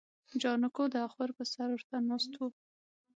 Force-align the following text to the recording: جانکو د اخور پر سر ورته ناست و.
جانکو 0.41 0.83
د 0.93 0.95
اخور 1.07 1.29
پر 1.37 1.45
سر 1.53 1.69
ورته 1.73 1.95
ناست 2.09 2.33
و. 2.37 2.41